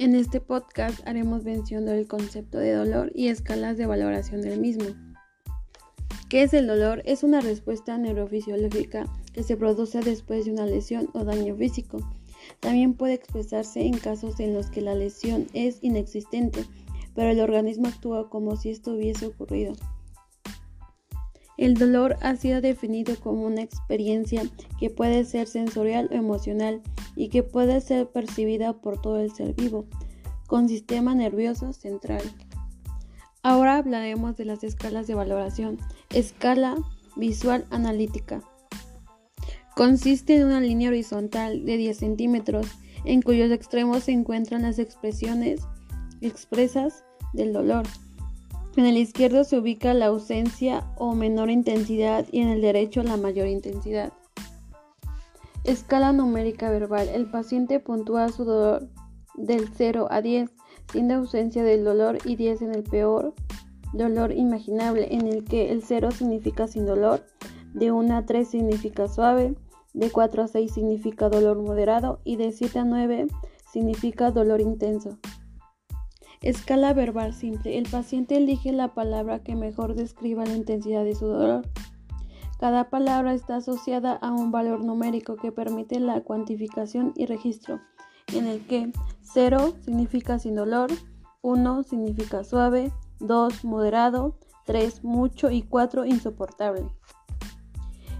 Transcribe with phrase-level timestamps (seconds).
[0.00, 4.86] En este podcast haremos mención del concepto de dolor y escalas de valoración del mismo.
[6.30, 7.02] ¿Qué es el dolor?
[7.04, 11.98] Es una respuesta neurofisiológica que se produce después de una lesión o daño físico.
[12.60, 16.64] También puede expresarse en casos en los que la lesión es inexistente,
[17.14, 19.74] pero el organismo actúa como si esto hubiese ocurrido.
[21.60, 24.44] El dolor ha sido definido como una experiencia
[24.78, 26.80] que puede ser sensorial o emocional
[27.16, 29.84] y que puede ser percibida por todo el ser vivo,
[30.46, 32.22] con sistema nervioso central.
[33.42, 35.76] Ahora hablaremos de las escalas de valoración.
[36.14, 36.76] Escala
[37.16, 38.42] visual analítica.
[39.76, 42.68] Consiste en una línea horizontal de 10 centímetros
[43.04, 45.60] en cuyos extremos se encuentran las expresiones
[46.22, 47.84] expresas del dolor.
[48.76, 53.16] En el izquierdo se ubica la ausencia o menor intensidad y en el derecho la
[53.16, 54.12] mayor intensidad.
[55.64, 57.08] Escala numérica verbal.
[57.08, 58.88] El paciente puntúa su dolor
[59.34, 60.50] del 0 a 10,
[60.92, 63.34] siendo ausencia del dolor y 10 en el peor
[63.92, 67.24] dolor imaginable, en el que el 0 significa sin dolor,
[67.74, 69.54] de 1 a 3 significa suave,
[69.94, 73.26] de 4 a 6 significa dolor moderado y de 7 a 9
[73.72, 75.18] significa dolor intenso.
[76.42, 77.76] Escala verbal simple.
[77.76, 81.68] El paciente elige la palabra que mejor describa la intensidad de su dolor.
[82.58, 87.80] Cada palabra está asociada a un valor numérico que permite la cuantificación y registro,
[88.32, 90.90] en el que 0 significa sin dolor,
[91.42, 96.90] 1 significa suave, 2 moderado, 3 mucho y 4 insoportable.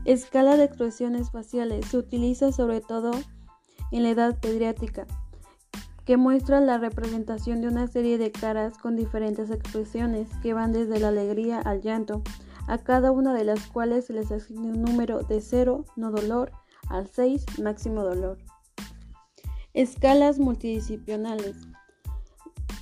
[0.04, 3.12] Escala de expresiones faciales se utiliza sobre todo
[3.92, 5.06] en la edad pediátrica
[6.10, 10.98] que muestra la representación de una serie de caras con diferentes expresiones que van desde
[10.98, 12.24] la alegría al llanto,
[12.66, 16.50] a cada una de las cuales se les asigna un número de 0, no dolor,
[16.88, 18.38] al 6, máximo dolor.
[19.72, 21.54] Escalas multidisciplinares.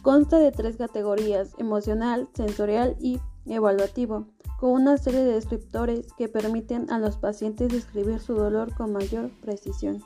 [0.01, 4.25] Consta de tres categorías, emocional, sensorial y evaluativo,
[4.59, 9.29] con una serie de descriptores que permiten a los pacientes describir su dolor con mayor
[9.43, 10.03] precisión.